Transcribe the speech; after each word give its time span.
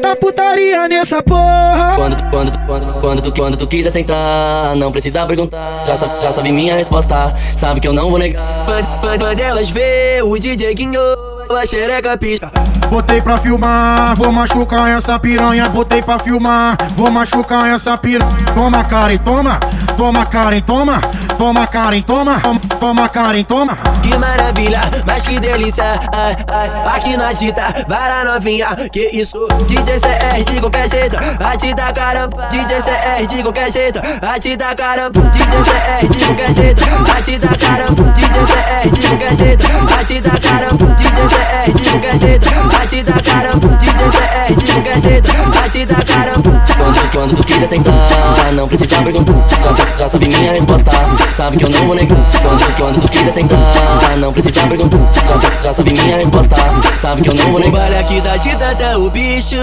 solta 0.00 0.16
putaria 0.16 0.88
nessa 0.88 1.22
porra. 1.22 1.94
Quando, 1.96 2.30
quando, 2.30 2.66
quando, 2.66 3.00
quando, 3.00 3.22
tu, 3.22 3.32
quando 3.32 3.56
tu 3.56 3.66
quiser 3.66 3.90
sentar, 3.90 4.74
não 4.74 4.90
precisa 4.90 5.26
perguntar. 5.26 5.84
Já, 5.86 5.94
sabe, 5.94 6.22
já 6.22 6.32
sabe 6.32 6.50
minha 6.50 6.74
resposta, 6.74 7.34
sabe 7.56 7.80
que 7.80 7.86
eu 7.86 7.92
não 7.92 8.08
vou 8.10 8.18
negar. 8.18 8.66
Quando 9.00 9.40
elas 9.40 9.70
vê 9.70 10.22
o 10.22 10.38
DJ 10.38 10.74
guinhou 10.74 11.16
a 11.50 11.66
xereca 11.66 12.16
pisca. 12.16 12.50
Botei 12.88 13.20
pra 13.20 13.38
filmar, 13.38 14.16
vou 14.16 14.32
machucar 14.32 14.88
essa 14.88 15.18
piranha. 15.18 15.68
Botei 15.68 16.02
pra 16.02 16.18
filmar, 16.18 16.76
vou 16.96 17.10
machucar 17.10 17.68
essa 17.68 17.96
piranha. 17.96 18.30
Toma, 18.54 18.82
Karen, 18.84 19.18
toma, 19.18 19.60
toma, 19.96 20.26
Karen, 20.26 20.60
toma, 20.60 21.00
toma, 21.40 21.66
Karen, 21.66 22.02
toma, 22.02 22.42
toma, 22.78 23.08
Karen, 23.08 23.42
toma. 23.44 23.74
Que 24.02 24.14
maravilha, 24.18 24.78
mas 25.06 25.24
que 25.24 25.40
delícia. 25.40 25.84
Ai, 26.12 26.36
ai, 26.46 26.70
aqui 26.94 27.16
na 27.16 27.32
Tita, 27.32 27.86
vara 27.88 28.24
novinha. 28.24 28.66
Que 28.92 29.08
isso, 29.18 29.48
DJ 29.66 29.98
CR 29.98 30.44
de 30.44 30.60
qualquer 30.60 30.86
jeito. 30.86 31.16
A 31.42 31.56
Tita 31.56 31.90
caramba, 31.94 32.46
DJ 32.50 32.76
CR 32.82 33.26
de 33.26 33.42
qualquer 33.42 33.72
jeito. 33.72 34.00
A 34.20 34.38
Tita 34.38 34.74
caramba, 34.74 35.20
DJ 35.30 35.46
CR 35.46 36.12
de 36.12 36.24
qualquer 36.26 36.52
jeito. 36.52 36.84
A 36.84 37.22
Tita 37.22 37.48
caramba, 37.56 38.02
DJ 38.12 38.44
CR 38.44 38.92
de 38.92 39.06
qualquer 39.08 39.34
jeito. 39.34 39.64
A 39.98 40.04
Tita 40.04 40.38
caramba, 40.38 40.94
DJ 40.94 41.24
CR 41.24 41.50
CR 41.60 41.74
de 41.74 41.86
qualquer 41.90 42.18
jeito, 42.18 42.50
bate 42.68 43.02
da 43.02 43.12
caramba. 43.12 43.68
DJ 43.76 44.08
CR 44.08 44.54
de 44.56 44.72
qualquer 44.72 45.00
jeito, 45.00 45.32
bate 45.50 45.86
da 45.86 45.94
caramba. 45.96 46.62
Quando, 46.76 47.12
quando 47.12 47.34
tu 47.36 47.44
quiser 47.44 47.66
sentar, 47.66 48.52
não 48.52 48.68
precisa 48.68 49.02
perguntar. 49.02 49.32
Já, 49.62 49.96
já 49.96 50.08
sabe 50.08 50.28
minha 50.28 50.52
resposta, 50.52 50.90
sabe 51.32 51.56
que 51.56 51.64
eu 51.64 51.70
não 51.70 51.86
vou 51.86 51.94
negar. 51.94 52.18
Quando, 52.42 52.76
quando 52.76 53.00
tu 53.00 53.08
quiser 53.08 53.30
sentar, 53.30 54.16
não 54.18 54.32
precisa 54.32 54.66
perguntar. 54.66 54.98
Já, 55.26 55.36
já 55.60 55.72
sabe 55.72 55.92
minha 55.92 56.16
resposta, 56.16 56.56
sabe 56.98 57.22
que 57.22 57.28
eu 57.28 57.34
não 57.34 57.50
vou 57.50 57.60
negar. 57.60 57.72
O 57.72 57.76
baile 57.76 57.96
aqui 57.96 58.20
da 58.20 58.38
Tita 58.38 58.74
tá 58.74 58.98
o 58.98 59.10
bicho. 59.10 59.56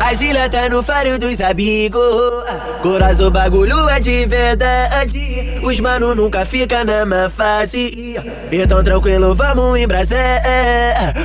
A 0.00 0.14
Gila 0.14 0.48
tá 0.48 0.68
no 0.68 0.82
faro 0.82 1.18
dos 1.18 1.40
amigos. 1.40 2.02
Coração 2.82 3.30
bagulho 3.30 3.88
é 3.88 4.00
de 4.00 4.26
verdade. 4.26 5.60
Os 5.62 5.78
mano 5.80 6.14
nunca 6.14 6.44
fica 6.44 6.84
na 6.84 7.06
má 7.06 7.30
fase. 7.30 8.16
Então 8.50 8.82
tranquilo, 8.82 9.34
vamos 9.34 9.78
em 9.78 9.86
Brasé. 9.86 10.42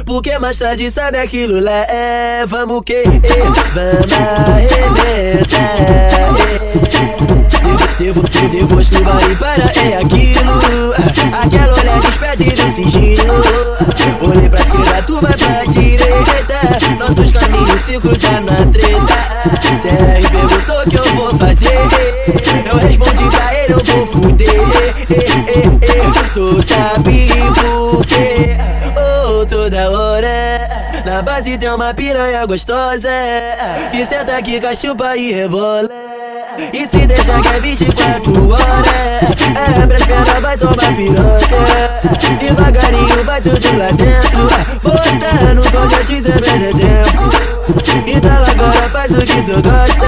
Porque 0.05 0.37
mais 0.39 0.59
tarde 0.59 0.89
sabe 0.91 1.17
aquilo 1.17 1.59
lá. 1.59 1.71
É, 1.71 2.45
vamos 2.45 2.83
que? 2.85 3.03
Vamos 3.03 4.13
arrebentar. 4.47 6.36
Devo, 8.07 8.21
devo, 8.21 8.47
depois 8.47 8.87
que 8.87 8.99
o 8.99 9.03
baile 9.03 9.35
para 9.35 9.65
é 9.65 9.97
aquilo. 9.97 10.93
Aquela 11.43 11.73
olhada 11.73 12.07
esperta 12.07 12.41
e 12.41 12.55
no 12.55 12.69
sigilo. 12.69 13.33
Olhei 14.21 14.47
pra 14.47 14.61
esquerda, 14.61 15.03
tu 15.03 15.19
vai 15.19 15.33
pra 15.33 15.65
direita. 15.65 16.55
Nossos 16.99 17.33
caminhos 17.33 17.81
se 17.81 17.99
cruzam 17.99 18.39
na 18.45 18.65
treta. 18.71 19.13
TR 19.81 20.29
perguntou 20.31 20.81
o 20.81 20.89
que 20.89 20.97
eu 20.97 21.15
vou 21.15 21.37
fazer. 21.37 21.77
Eu 22.65 22.77
respondi 22.77 23.29
pra 23.29 23.53
ele, 23.55 23.73
eu 23.73 23.83
vou 23.83 24.07
fuder. 24.07 24.47
Tu 26.33 26.63
sabe 26.63 27.27
por 27.55 28.05
quê? 28.05 28.55
Oh, 28.95 29.45
toda 29.45 29.91
hora. 29.91 30.69
Na 31.03 31.21
base 31.21 31.57
tem 31.57 31.69
uma 31.71 31.93
piranha 31.93 32.45
gostosa. 32.45 33.09
Que 33.91 34.05
senta 34.05 34.37
aqui, 34.37 34.61
cachupa 34.61 35.17
e 35.17 35.33
rebola. 35.33 36.16
E 36.73 36.87
se 36.87 37.05
deixa 37.05 37.39
que 37.39 37.47
é 37.47 37.59
24 37.61 38.49
horas 38.49 38.87
É, 39.55 39.85
pra 39.85 39.97
espera 39.97 40.41
vai 40.41 40.57
tomar 40.57 40.95
piroca. 40.95 41.57
Devagarinho 42.39 43.23
vai 43.23 43.41
tudo 43.41 43.77
lá 43.77 43.87
dentro 43.91 44.47
Botando 44.81 45.71
com 45.71 45.89
gente 45.89 46.21
sem 46.21 46.33
perder 46.33 46.73
tempo. 46.73 47.57
Então 48.07 48.43
agora 48.43 48.89
faz 48.89 49.13
o 49.13 49.21
que 49.21 49.41
tu 49.43 49.61
gosta 49.61 50.07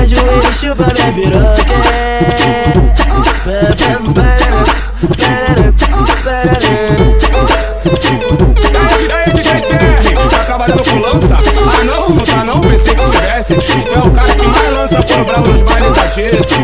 Ajoelha 0.00 0.48
e 0.48 0.54
chupa 0.54 0.86
minha 0.94 1.12
piroca. 1.12 1.74
Aí, 9.14 9.32
DJ 9.32 9.60
CR, 9.60 10.28
tá 10.30 10.44
trabalhando 10.44 10.82
com 10.84 10.98
lança? 11.00 11.36
Tivesse 12.84 13.54
Que 13.54 13.84
tu 13.88 13.94
é 13.94 13.98
o 13.98 14.10
cara 14.10 14.34
que 14.34 14.46
mais 14.46 14.70
lança 14.70 15.02
por 15.02 15.24
bravo 15.24 15.50
nos 15.50 15.62
bailes 15.62 15.92
da 15.92 16.08
Tito 16.08 16.54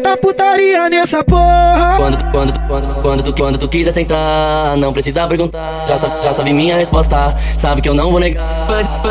Solta 0.00 0.16
putaria 0.16 0.88
nessa 0.88 1.22
porra. 1.22 1.96
Quando, 1.96 2.32
quando, 2.32 2.66
quando, 2.66 3.02
quando, 3.02 3.22
tu, 3.22 3.34
quando 3.34 3.58
tu 3.58 3.68
quiser 3.68 3.90
sentar, 3.90 4.76
não 4.78 4.92
precisa 4.92 5.26
perguntar. 5.26 5.84
Já, 5.86 5.96
sabe, 5.96 6.22
já 6.24 6.32
sabe 6.32 6.54
minha 6.54 6.76
resposta, 6.76 7.34
sabe 7.58 7.82
que 7.82 7.88
eu 7.88 7.94
não 7.94 8.10
vou 8.10 8.18
negar. 8.18 8.66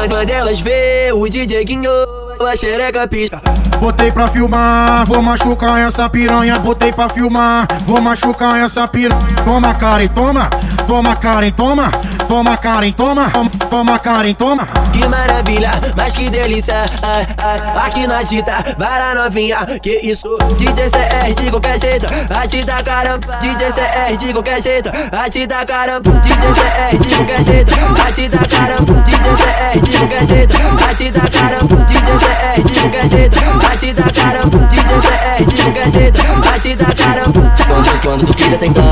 Quando 0.09 0.31
elas 0.31 0.59
vê 0.61 1.11
o 1.13 1.29
DJ 1.29 1.63
guinhou 1.63 2.05
a 2.41 2.55
xereca 2.55 3.07
pisca. 3.07 3.39
Botei 3.79 4.11
pra 4.11 4.27
filmar, 4.27 5.05
vou 5.05 5.21
machucar 5.21 5.79
essa 5.79 6.09
piranha. 6.09 6.59
Botei 6.59 6.91
pra 6.91 7.07
filmar, 7.07 7.65
vou 7.85 8.01
machucar 8.01 8.59
essa 8.59 8.87
piranha. 8.87 9.19
Toma, 9.45 9.73
Karen, 9.73 10.09
toma, 10.09 10.49
toma, 10.85 11.15
Karen, 11.15 11.51
toma, 11.51 11.89
toma, 12.27 12.57
Karen, 12.57 12.91
toma, 12.91 13.31
toma, 13.69 13.97
Karen, 13.97 14.33
toma. 14.33 14.67
Que 14.91 15.07
maravilha, 15.07 15.71
mas 15.95 16.13
que 16.13 16.29
delícia. 16.29 16.75
Ai, 17.01 17.25
ai, 17.37 17.87
aqui 17.87 18.05
na 18.05 18.23
Tita, 18.23 18.75
vara 18.77 19.15
novinha. 19.15 19.65
Que 19.81 19.97
isso, 20.03 20.37
DJ 20.57 20.89
CR 20.89 21.33
de 21.41 21.49
qualquer 21.49 21.79
jeito. 21.79 22.05
A 22.35 22.45
Tita 22.45 22.83
caramba, 22.83 23.37
DJ 23.37 23.71
CR 23.71 24.17
de 24.17 24.33
qualquer 24.33 24.61
jeito. 24.61 24.91
A 25.11 25.29
Tita 25.29 25.65
caramba, 25.65 26.11
DJ 26.11 26.35
CR 26.35 26.99
de 26.99 27.15
qualquer 27.15 27.43
jeito. 27.43 27.73
A 27.73 28.11
Tita 28.11 28.37
caramba, 28.39 28.93
DJ 29.05 29.31
CR 29.31 29.81
de 29.81 29.97
qualquer 29.97 30.25
jeito. 30.25 30.55
A 30.83 30.93
Tita 30.93 31.21
caramba, 31.29 31.75
DJ 31.85 32.11
CR 32.17 32.67
de 32.67 32.79
qualquer 32.79 33.07
jeito. 33.07 33.39
Bate 33.69 33.93
da 33.93 34.03
caramba, 34.03 34.57
DJ 34.67 34.83
CR 34.83 35.45
de 35.47 35.61
qualquer 35.61 35.89
jeito. 35.91 36.21
Bate 36.43 36.75
da 36.75 36.85
caramba. 36.85 37.53
Quando, 37.67 38.01
quando 38.01 38.25
tu 38.25 38.33
quiser 38.33 38.57
sentar, 38.57 38.83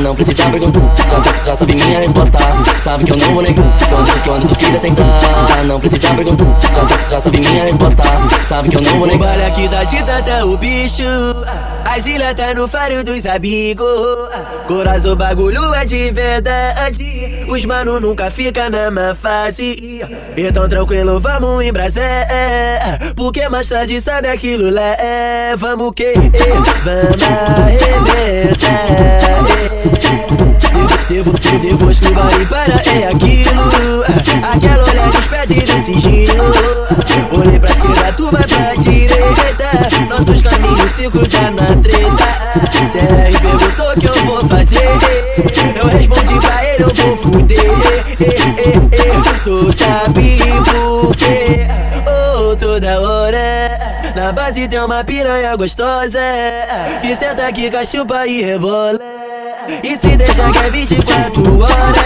não 0.00 0.16
precisa 0.16 0.42
perguntar. 0.50 0.80
Já, 0.96 1.44
já 1.44 1.54
sabe 1.54 1.76
minha 1.76 2.00
resposta, 2.00 2.38
sabe 2.80 3.04
que 3.04 3.12
eu 3.12 3.16
não 3.16 3.32
vou 3.34 3.42
negar. 3.42 3.64
Quando, 3.88 4.22
quando 4.24 4.48
tu 4.48 4.56
quiser 4.56 4.78
sentar, 4.78 5.06
não 5.64 5.78
precisa 5.78 6.08
perguntar. 6.08 6.44
Já, 6.74 7.08
já 7.08 7.20
sabe 7.20 7.38
minha 7.38 7.64
resposta, 7.64 8.02
sabe 8.44 8.68
que 8.68 8.76
eu 8.76 8.82
não 8.82 8.98
vou 8.98 9.04
O 9.04 9.06
negar. 9.06 9.28
baile 9.28 9.44
aqui 9.44 9.68
da 9.68 9.86
Tita 9.86 10.20
tá 10.20 10.44
o 10.44 10.56
bicho. 10.56 11.04
A 11.88 11.98
Gila 11.98 12.34
tá 12.34 12.52
no 12.54 12.68
faro 12.68 13.02
dos 13.04 13.24
amigos. 13.26 13.86
Coração 14.66 15.16
bagulho 15.16 15.72
é 15.74 15.84
de 15.84 16.10
verdade. 16.12 17.46
Os 17.48 17.64
mano 17.64 18.00
nunca 18.00 18.30
fica 18.30 18.68
na 18.68 18.90
má 18.90 19.14
fase. 19.14 20.02
Então 20.36 20.68
tranquilo, 20.68 21.20
vamos 21.20 21.64
em 21.64 21.72
Brasé. 21.72 22.26
Porque 23.14 23.48
mais 23.48 23.68
tarde 23.68 24.00
sabe 24.00 24.28
aquilo 24.28 24.68
lá. 24.70 24.82
É, 24.98 25.54
vamos 25.56 25.92
que? 25.94 26.12
Vamos 26.84 27.22
arrebentar. 27.22 28.86
Depois 31.62 31.98
que 31.98 32.08
o 32.08 32.14
baile 32.14 32.46
para 32.46 32.74
é 32.74 33.06
aquilo. 33.08 34.04
Aquela 34.52 34.75
sigilo. 35.86 36.44
Olhei 37.30 37.60
pra 37.60 37.70
esquerda, 37.70 38.12
tu 38.14 38.28
vai 38.32 38.42
pra 38.42 38.74
direita. 38.74 39.70
Nossos 40.10 40.42
caminhos 40.42 40.90
se 40.90 41.08
cruzam 41.08 41.50
na 41.52 41.66
treta. 41.80 42.26
TR 42.90 43.40
perguntou 43.40 43.92
o 43.92 44.00
que 44.00 44.06
eu 44.06 44.24
vou 44.24 44.44
fazer. 44.48 44.88
Eu 45.76 45.86
respondi 45.86 46.40
pra 46.40 46.64
ele, 46.64 46.82
eu 46.82 46.92
vou 46.92 47.16
fuder. 47.16 47.60
Tu 49.44 49.72
sabe 49.72 50.40
por 50.64 51.14
quê? 51.14 51.68
Oh, 52.08 52.56
toda 52.56 53.00
hora. 53.00 53.78
Na 54.16 54.32
base 54.32 54.66
tem 54.66 54.80
uma 54.80 55.04
piranha 55.04 55.54
gostosa. 55.54 56.18
Que 57.00 57.14
senta 57.14 57.46
aqui, 57.46 57.70
cachupa 57.70 58.26
e 58.26 58.42
rebola. 58.42 59.15
E 59.82 59.96
se 59.96 60.16
deixa 60.16 60.50
que 60.50 60.58
é 60.58 60.70
24 60.70 61.60
horas 61.60 61.96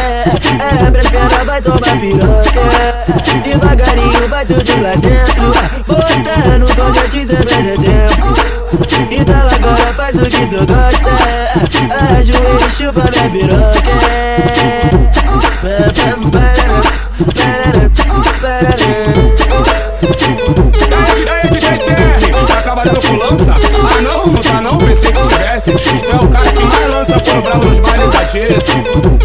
É, 0.61 0.91
pra 0.91 1.01
espera 1.03 1.45
vai 1.45 1.61
tomar 1.61 2.01
piroca. 2.01 3.11
Devagarinho 3.45 4.29
vai 4.29 4.45
tudo 4.45 4.83
lá 4.83 4.95
dentro 4.97 5.51
Botando 5.87 6.75
com 6.75 6.95
gente 6.95 7.37
perder 7.37 7.79
tempo 7.79 8.33
Então 9.11 9.49
agora 9.49 9.95
faz 9.95 10.17
o 10.17 10.27
que 10.27 10.47
tu 10.47 10.67
gosta 10.67 11.11
Ajoelha 12.19 12.67
e 12.67 12.71
chupa 12.71 13.05
minha 13.11 13.31
piroca 13.31 14.80
lança? 23.31 23.55
Ah 23.55 24.03
não, 24.03 24.27
não 24.27 24.41
tá 24.41 24.61
não, 24.61 24.77
pensei 24.79 25.13
que 25.13 25.23
tivesse 25.23 25.73
tu 25.73 26.13
é 26.13 26.17
o 26.17 26.29
cara 26.29 26.53
que 26.53 26.65
mais 26.65 26.95
lança 26.95 27.21
por 27.21 27.43
bravo 27.43 27.69
nos 27.69 27.79
bailes 27.79 28.09
da 28.09 28.25
Tito 28.25 29.21